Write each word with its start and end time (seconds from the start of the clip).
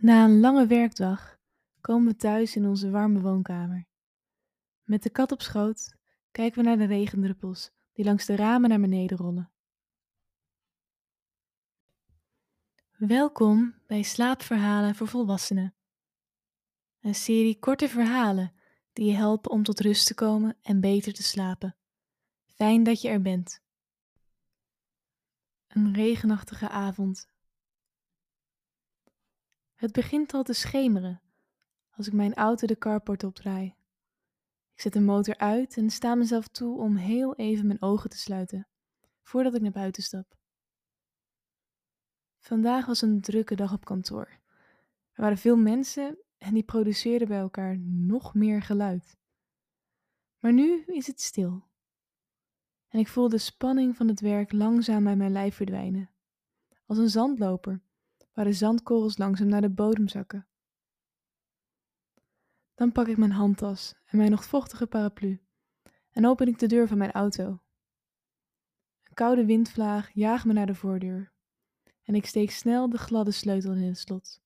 Na 0.00 0.24
een 0.24 0.40
lange 0.40 0.66
werkdag 0.66 1.38
komen 1.80 2.12
we 2.12 2.16
thuis 2.16 2.56
in 2.56 2.66
onze 2.66 2.90
warme 2.90 3.20
woonkamer. 3.20 3.86
Met 4.84 5.02
de 5.02 5.10
kat 5.10 5.32
op 5.32 5.42
schoot 5.42 5.96
kijken 6.30 6.62
we 6.62 6.68
naar 6.68 6.78
de 6.78 6.84
regendruppels 6.84 7.70
die 7.92 8.04
langs 8.04 8.26
de 8.26 8.36
ramen 8.36 8.68
naar 8.68 8.80
beneden 8.80 9.18
rollen. 9.18 9.50
Welkom 12.96 13.74
bij 13.86 14.02
Slaapverhalen 14.02 14.94
voor 14.94 15.08
Volwassenen. 15.08 15.74
Een 17.00 17.14
serie 17.14 17.58
korte 17.58 17.88
verhalen 17.88 18.52
die 18.92 19.06
je 19.06 19.16
helpen 19.16 19.50
om 19.50 19.62
tot 19.62 19.80
rust 19.80 20.06
te 20.06 20.14
komen 20.14 20.56
en 20.62 20.80
beter 20.80 21.12
te 21.12 21.22
slapen. 21.22 21.76
Fijn 22.46 22.82
dat 22.82 23.00
je 23.00 23.08
er 23.08 23.22
bent. 23.22 23.62
Een 25.68 25.94
regenachtige 25.94 26.68
avond. 26.68 27.28
Het 29.78 29.92
begint 29.92 30.34
al 30.34 30.42
te 30.42 30.52
schemeren 30.52 31.20
als 31.90 32.06
ik 32.06 32.12
mijn 32.12 32.34
auto 32.34 32.66
de 32.66 32.78
carport 32.78 33.24
opdraai. 33.24 33.66
Ik 34.74 34.80
zet 34.80 34.92
de 34.92 35.00
motor 35.00 35.36
uit 35.36 35.76
en 35.76 35.90
sta 35.90 36.14
mezelf 36.14 36.48
toe 36.48 36.78
om 36.78 36.96
heel 36.96 37.36
even 37.36 37.66
mijn 37.66 37.82
ogen 37.82 38.10
te 38.10 38.18
sluiten 38.18 38.68
voordat 39.22 39.54
ik 39.54 39.60
naar 39.60 39.70
buiten 39.70 40.02
stap. 40.02 40.36
Vandaag 42.38 42.86
was 42.86 43.02
een 43.02 43.20
drukke 43.20 43.54
dag 43.54 43.72
op 43.72 43.84
kantoor. 43.84 44.40
Er 45.12 45.22
waren 45.22 45.38
veel 45.38 45.56
mensen 45.56 46.18
en 46.38 46.54
die 46.54 46.62
produceerden 46.62 47.28
bij 47.28 47.38
elkaar 47.38 47.78
nog 47.82 48.34
meer 48.34 48.62
geluid. 48.62 49.16
Maar 50.38 50.52
nu 50.52 50.82
is 50.86 51.06
het 51.06 51.20
stil. 51.20 51.68
En 52.88 52.98
ik 52.98 53.08
voel 53.08 53.28
de 53.28 53.38
spanning 53.38 53.96
van 53.96 54.08
het 54.08 54.20
werk 54.20 54.52
langzaam 54.52 55.08
uit 55.08 55.18
mijn 55.18 55.32
lijf 55.32 55.54
verdwijnen, 55.54 56.10
als 56.86 56.98
een 56.98 57.10
zandloper 57.10 57.86
waar 58.38 58.46
de 58.46 58.52
zandkorrels 58.52 59.18
langzaam 59.18 59.48
naar 59.48 59.60
de 59.60 59.70
bodem 59.70 60.08
zakken. 60.08 60.46
Dan 62.74 62.92
pak 62.92 63.06
ik 63.06 63.16
mijn 63.16 63.30
handtas 63.30 63.94
en 64.04 64.18
mijn 64.18 64.30
nog 64.30 64.44
vochtige 64.44 64.86
paraplu 64.86 65.40
en 66.10 66.26
open 66.26 66.48
ik 66.48 66.58
de 66.58 66.66
deur 66.66 66.88
van 66.88 66.98
mijn 66.98 67.12
auto. 67.12 67.44
Een 69.02 69.14
koude 69.14 69.44
windvlaag 69.44 70.10
jaagt 70.12 70.44
me 70.44 70.52
naar 70.52 70.66
de 70.66 70.74
voordeur 70.74 71.32
en 72.02 72.14
ik 72.14 72.26
steek 72.26 72.50
snel 72.50 72.88
de 72.88 72.98
gladde 72.98 73.30
sleutel 73.30 73.72
in 73.72 73.82
het 73.82 73.98
slot. 73.98 74.42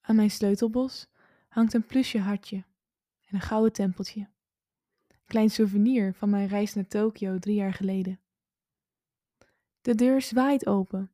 Aan 0.00 0.16
mijn 0.16 0.30
sleutelbos 0.30 1.08
hangt 1.48 1.74
een 1.74 1.86
plusje 1.86 2.18
hartje 2.18 2.56
en 3.26 3.34
een 3.34 3.40
gouden 3.40 3.72
tempeltje. 3.72 4.20
Een 5.08 5.24
klein 5.26 5.50
souvenir 5.50 6.14
van 6.14 6.30
mijn 6.30 6.48
reis 6.48 6.74
naar 6.74 6.86
Tokio 6.86 7.38
drie 7.38 7.56
jaar 7.56 7.74
geleden. 7.74 8.20
De 9.80 9.94
deur 9.94 10.22
zwaait 10.22 10.66
open 10.66 11.10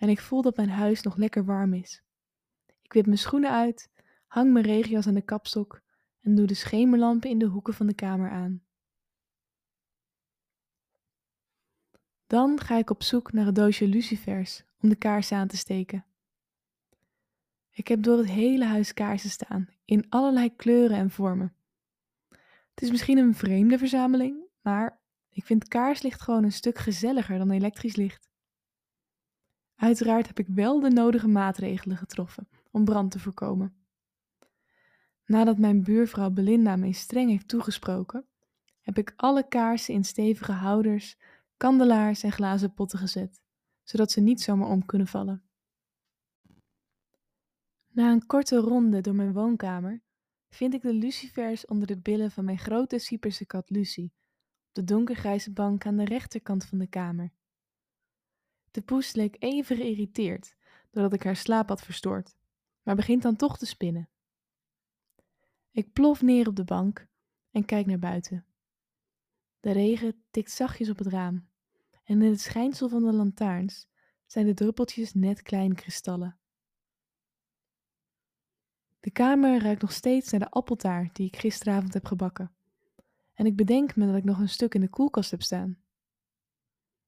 en 0.00 0.08
ik 0.08 0.20
voel 0.20 0.42
dat 0.42 0.56
mijn 0.56 0.68
huis 0.68 1.02
nog 1.02 1.16
lekker 1.16 1.44
warm 1.44 1.74
is. 1.74 2.02
Ik 2.82 2.92
wip 2.92 3.06
mijn 3.06 3.18
schoenen 3.18 3.50
uit, 3.50 3.90
hang 4.26 4.52
mijn 4.52 4.64
regenjas 4.64 5.06
aan 5.06 5.14
de 5.14 5.22
kapstok 5.22 5.80
en 6.20 6.34
doe 6.34 6.46
de 6.46 6.54
schemerlampen 6.54 7.30
in 7.30 7.38
de 7.38 7.46
hoeken 7.46 7.74
van 7.74 7.86
de 7.86 7.94
kamer 7.94 8.30
aan. 8.30 8.62
Dan 12.26 12.60
ga 12.60 12.76
ik 12.76 12.90
op 12.90 13.02
zoek 13.02 13.32
naar 13.32 13.46
een 13.46 13.54
doosje 13.54 13.86
lucifers 13.86 14.64
om 14.80 14.88
de 14.88 14.96
kaarsen 14.96 15.36
aan 15.36 15.48
te 15.48 15.56
steken. 15.56 16.04
Ik 17.70 17.88
heb 17.88 18.02
door 18.02 18.18
het 18.18 18.30
hele 18.30 18.64
huis 18.64 18.94
kaarsen 18.94 19.30
staan, 19.30 19.68
in 19.84 20.06
allerlei 20.08 20.56
kleuren 20.56 20.96
en 20.96 21.10
vormen. 21.10 21.54
Het 22.74 22.82
is 22.82 22.90
misschien 22.90 23.18
een 23.18 23.34
vreemde 23.34 23.78
verzameling, 23.78 24.44
maar 24.60 25.00
ik 25.30 25.44
vind 25.44 25.68
kaarslicht 25.68 26.20
gewoon 26.20 26.44
een 26.44 26.52
stuk 26.52 26.78
gezelliger 26.78 27.38
dan 27.38 27.50
elektrisch 27.50 27.96
licht. 27.96 28.29
Uiteraard 29.80 30.26
heb 30.26 30.38
ik 30.38 30.46
wel 30.46 30.80
de 30.80 30.90
nodige 30.90 31.28
maatregelen 31.28 31.96
getroffen 31.96 32.48
om 32.70 32.84
brand 32.84 33.10
te 33.10 33.18
voorkomen. 33.18 33.74
Nadat 35.24 35.58
mijn 35.58 35.82
buurvrouw 35.82 36.30
Belinda 36.30 36.76
mij 36.76 36.92
streng 36.92 37.30
heeft 37.30 37.48
toegesproken, 37.48 38.26
heb 38.80 38.98
ik 38.98 39.12
alle 39.16 39.48
kaarsen 39.48 39.94
in 39.94 40.04
stevige 40.04 40.52
houders, 40.52 41.18
kandelaars 41.56 42.22
en 42.22 42.32
glazen 42.32 42.74
potten 42.74 42.98
gezet, 42.98 43.40
zodat 43.82 44.10
ze 44.10 44.20
niet 44.20 44.40
zomaar 44.40 44.68
om 44.68 44.86
kunnen 44.86 45.06
vallen. 45.06 45.42
Na 47.88 48.12
een 48.12 48.26
korte 48.26 48.56
ronde 48.56 49.00
door 49.00 49.14
mijn 49.14 49.32
woonkamer 49.32 50.02
vind 50.48 50.74
ik 50.74 50.82
de 50.82 50.94
lucifers 50.94 51.66
onder 51.66 51.86
de 51.86 51.98
billen 51.98 52.30
van 52.30 52.44
mijn 52.44 52.58
grote 52.58 52.98
Cyperse 52.98 53.46
kat 53.46 53.70
Lucy, 53.70 54.10
op 54.68 54.74
de 54.74 54.84
donkergrijze 54.84 55.52
bank 55.52 55.86
aan 55.86 55.96
de 55.96 56.04
rechterkant 56.04 56.64
van 56.64 56.78
de 56.78 56.86
kamer. 56.86 57.32
De 58.70 58.82
poes 58.82 59.12
leek 59.12 59.36
even 59.38 59.76
geïrriteerd 59.76 60.56
doordat 60.90 61.12
ik 61.12 61.22
haar 61.22 61.36
slaap 61.36 61.68
had 61.68 61.82
verstoord, 61.82 62.36
maar 62.82 62.96
begint 62.96 63.22
dan 63.22 63.36
toch 63.36 63.58
te 63.58 63.66
spinnen. 63.66 64.08
Ik 65.70 65.92
plof 65.92 66.22
neer 66.22 66.48
op 66.48 66.56
de 66.56 66.64
bank 66.64 67.08
en 67.50 67.64
kijk 67.64 67.86
naar 67.86 67.98
buiten. 67.98 68.44
De 69.60 69.72
regen 69.72 70.24
tikt 70.30 70.50
zachtjes 70.50 70.90
op 70.90 70.98
het 70.98 71.06
raam 71.06 71.48
en 72.04 72.22
in 72.22 72.30
het 72.30 72.40
schijnsel 72.40 72.88
van 72.88 73.04
de 73.04 73.12
lantaarns 73.12 73.88
zijn 74.26 74.46
de 74.46 74.54
druppeltjes 74.54 75.14
net 75.14 75.42
kleine 75.42 75.74
kristallen. 75.74 76.38
De 79.00 79.10
kamer 79.10 79.62
ruikt 79.62 79.82
nog 79.82 79.92
steeds 79.92 80.30
naar 80.30 80.40
de 80.40 80.50
appeltaart 80.50 81.16
die 81.16 81.26
ik 81.26 81.36
gisteravond 81.36 81.94
heb 81.94 82.04
gebakken. 82.04 82.52
En 83.34 83.46
ik 83.46 83.56
bedenk 83.56 83.96
me 83.96 84.06
dat 84.06 84.16
ik 84.16 84.24
nog 84.24 84.38
een 84.38 84.48
stuk 84.48 84.74
in 84.74 84.80
de 84.80 84.88
koelkast 84.88 85.30
heb 85.30 85.42
staan. 85.42 85.78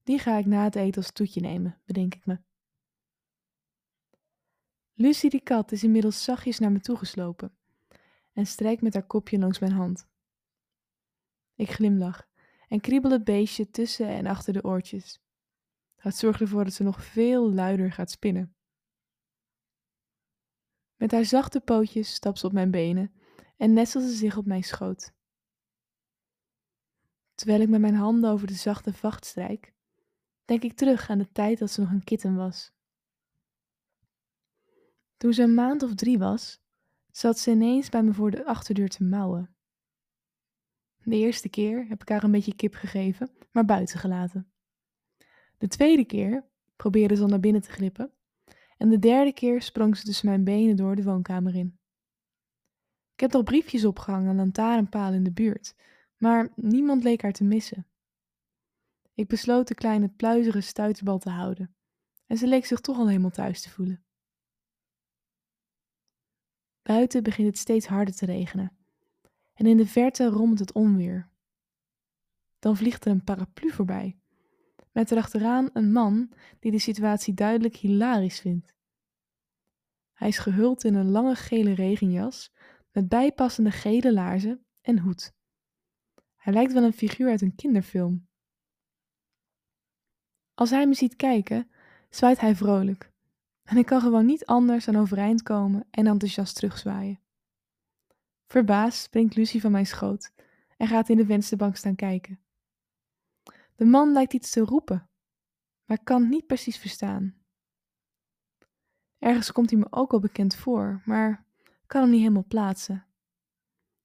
Die 0.03 0.19
ga 0.19 0.39
ik 0.39 0.47
na 0.47 0.65
het 0.65 0.77
eten 0.77 1.03
als 1.03 1.13
toetje 1.13 1.41
nemen, 1.41 1.81
bedenk 1.85 2.15
ik 2.15 2.27
me. 2.27 2.41
Lucie 4.95 5.31
die 5.31 5.43
kat 5.43 5.73
is 5.73 5.83
inmiddels 5.83 6.25
zachtjes 6.25 6.59
naar 6.59 6.73
me 6.73 6.81
toegeslopen 6.81 7.57
en 8.33 8.47
strijkt 8.47 8.83
met 8.83 8.95
haar 8.95 9.07
kopje 9.07 9.39
langs 9.39 9.59
mijn 9.59 9.73
hand. 9.73 10.09
Ik 11.55 11.71
glimlach 11.71 12.29
en 12.69 12.81
kriebel 12.81 13.11
het 13.11 13.25
beestje 13.25 13.71
tussen 13.71 14.09
en 14.09 14.27
achter 14.27 14.53
de 14.53 14.65
oortjes. 14.65 15.21
Het 15.97 16.17
zorgt 16.17 16.41
ervoor 16.41 16.65
dat 16.65 16.73
ze 16.73 16.83
nog 16.83 17.05
veel 17.05 17.53
luider 17.53 17.93
gaat 17.93 18.11
spinnen. 18.11 18.55
Met 20.97 21.11
haar 21.11 21.25
zachte 21.25 21.61
pootjes 21.61 22.15
stapt 22.15 22.39
ze 22.39 22.47
op 22.47 22.53
mijn 22.53 22.71
benen 22.71 23.13
en 23.57 23.73
nestelt 23.73 24.05
ze 24.05 24.15
zich 24.15 24.37
op 24.37 24.47
mijn 24.47 24.65
schoot. 24.65 25.13
Terwijl 27.35 27.61
ik 27.61 27.69
met 27.69 27.81
mijn 27.81 27.95
handen 27.95 28.31
over 28.31 28.47
de 28.47 28.55
zachte 28.55 28.93
vacht 28.93 29.25
strijk, 29.25 29.75
denk 30.53 30.65
ik 30.65 30.79
terug 30.79 31.11
aan 31.11 31.19
de 31.19 31.33
tijd 31.33 31.59
dat 31.59 31.71
ze 31.71 31.81
nog 31.81 31.91
een 31.91 32.05
kitten 32.05 32.37
was. 32.37 32.73
Toen 35.17 35.33
ze 35.33 35.43
een 35.43 35.55
maand 35.55 35.83
of 35.83 35.95
drie 35.95 36.19
was, 36.19 36.61
zat 37.11 37.39
ze 37.39 37.51
ineens 37.51 37.89
bij 37.89 38.03
me 38.03 38.13
voor 38.13 38.31
de 38.31 38.45
achterdeur 38.45 38.89
te 38.89 39.05
mouwen. 39.05 39.55
De 41.05 41.17
eerste 41.17 41.49
keer 41.49 41.87
heb 41.89 42.03
ik 42.03 42.09
haar 42.09 42.25
een 42.25 42.31
beetje 42.31 42.55
kip 42.55 42.75
gegeven, 42.75 43.31
maar 43.53 43.65
buiten 43.65 43.99
gelaten. 43.99 44.53
De 45.59 45.69
tweede 45.69 46.05
keer 46.05 46.45
probeerde 46.77 47.17
ze 47.17 47.23
al 47.23 47.29
naar 47.29 47.41
binnen 47.41 47.63
te 47.63 47.71
glippen. 47.71 48.13
En 48.77 48.89
de 48.89 48.99
derde 48.99 49.33
keer 49.33 49.63
sprong 49.63 49.97
ze 49.97 50.05
tussen 50.05 50.29
mijn 50.29 50.45
benen 50.45 50.77
door 50.77 50.97
de 50.97 51.03
woonkamer 51.03 51.55
in. 51.55 51.79
Ik 53.15 53.21
heb 53.21 53.33
nog 53.33 53.43
briefjes 53.45 53.85
opgehangen 53.85 54.29
aan 54.29 54.37
lantaarnpalen 54.37 55.15
in 55.15 55.25
de 55.25 55.33
buurt, 55.33 55.75
maar 56.17 56.53
niemand 56.57 57.03
leek 57.03 57.23
haar 57.23 57.33
te 57.33 57.45
missen. 57.45 57.87
Ik 59.15 59.29
besloot 59.29 59.69
de 59.69 59.75
kleine 59.75 60.09
pluizige 60.09 60.61
stuiterbal 60.61 61.19
te 61.19 61.31
houden, 61.31 61.75
en 62.27 62.37
ze 62.37 62.47
leek 62.47 62.67
zich 62.67 62.81
toch 62.81 62.99
al 62.99 63.09
helemaal 63.09 63.31
thuis 63.31 63.63
te 63.63 63.71
voelen. 63.71 64.05
Buiten 66.83 67.23
begint 67.23 67.49
het 67.49 67.59
steeds 67.59 67.87
harder 67.87 68.15
te 68.15 68.27
regenen, 68.27 68.77
en 69.55 69.67
in 69.67 69.77
de 69.77 69.87
verte 69.87 70.27
rommelt 70.27 70.59
het 70.59 70.73
onweer. 70.73 71.31
Dan 72.59 72.77
vliegt 72.77 73.05
er 73.05 73.11
een 73.11 73.25
paraplu 73.25 73.71
voorbij, 73.71 74.19
met 74.93 75.11
erachteraan 75.11 75.71
een 75.73 75.93
man 75.93 76.33
die 76.59 76.71
de 76.71 76.79
situatie 76.79 77.35
duidelijk 77.35 77.77
hilarisch 77.77 78.41
vindt. 78.41 78.75
Hij 80.13 80.29
is 80.29 80.39
gehuld 80.39 80.85
in 80.85 80.95
een 80.95 81.11
lange 81.11 81.35
gele 81.35 81.73
regenjas 81.73 82.53
met 82.91 83.09
bijpassende 83.09 83.71
gele 83.71 84.13
laarzen 84.13 84.67
en 84.81 84.99
hoed. 84.99 85.35
Hij 86.37 86.53
lijkt 86.53 86.73
wel 86.73 86.83
een 86.83 86.93
figuur 86.93 87.31
uit 87.31 87.41
een 87.41 87.55
kinderfilm. 87.55 88.29
Als 90.55 90.71
hij 90.71 90.87
me 90.87 90.95
ziet 90.95 91.17
kijken, 91.17 91.71
zwaait 92.11 92.41
hij 92.41 92.57
vrolijk. 92.57 93.11
En 93.63 93.77
ik 93.77 93.87
kan 93.87 94.01
gewoon 94.01 94.27
niet 94.27 94.47
anders 94.47 94.85
dan 94.85 94.97
overeind 94.97 95.43
komen 95.43 95.87
en 95.91 96.07
enthousiast 96.07 96.55
terugzwaaien. 96.55 97.21
Verbaasd 98.47 99.03
springt 99.03 99.37
Lucie 99.37 99.61
van 99.61 99.71
mijn 99.71 99.87
schoot 99.87 100.33
en 100.77 100.87
gaat 100.87 101.09
in 101.09 101.17
de 101.17 101.27
vensterbank 101.27 101.77
staan 101.77 101.95
kijken. 101.95 102.41
De 103.77 103.85
man 103.85 104.13
lijkt 104.13 104.33
iets 104.33 104.51
te 104.51 104.61
roepen, 104.61 105.09
maar 105.85 106.03
kan 106.05 106.29
niet 106.29 106.47
precies 106.47 106.77
verstaan. 106.77 107.35
Ergens 109.19 109.53
komt 109.53 109.71
hij 109.71 109.79
me 109.79 109.87
ook 109.91 110.13
al 110.13 110.21
bekend 110.21 110.55
voor, 110.55 111.03
maar 111.05 111.45
kan 111.87 112.01
hem 112.01 112.11
niet 112.11 112.21
helemaal 112.21 112.45
plaatsen. 112.49 113.07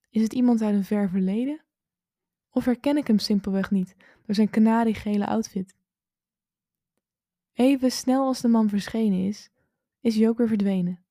Is 0.09 0.21
het 0.21 0.33
iemand 0.33 0.61
uit 0.61 0.75
een 0.75 0.83
ver 0.83 1.09
verleden? 1.09 1.61
Of 2.49 2.65
herken 2.65 2.97
ik 2.97 3.07
hem 3.07 3.19
simpelweg 3.19 3.71
niet 3.71 3.95
door 4.25 4.35
zijn 4.35 4.49
kanariegele 4.49 5.27
outfit? 5.27 5.75
Even 7.57 7.91
snel 7.91 8.25
als 8.25 8.41
de 8.41 8.47
man 8.47 8.69
verschenen 8.69 9.25
is, 9.25 9.49
is 9.99 10.15
Jook 10.15 10.37
weer 10.37 10.47
verdwenen. 10.47 11.05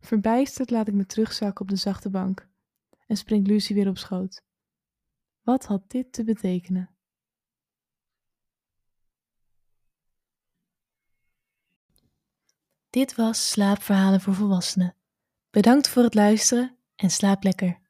Verbijsterd 0.00 0.70
laat 0.70 0.88
ik 0.88 0.94
me 0.94 1.06
terugzakken 1.06 1.60
op 1.60 1.68
de 1.68 1.76
zachte 1.76 2.10
bank 2.10 2.48
en 3.06 3.16
springt 3.16 3.46
Lucy 3.46 3.74
weer 3.74 3.88
op 3.88 3.98
schoot. 3.98 4.42
Wat 5.42 5.64
had 5.64 5.90
dit 5.90 6.12
te 6.12 6.24
betekenen? 6.24 6.96
Dit 12.90 13.14
was 13.14 13.50
Slaapverhalen 13.50 14.20
voor 14.20 14.34
Volwassenen. 14.34 14.96
Bedankt 15.50 15.88
voor 15.88 16.02
het 16.02 16.14
luisteren 16.14 16.78
en 16.94 17.10
slaap 17.10 17.42
lekker. 17.42 17.80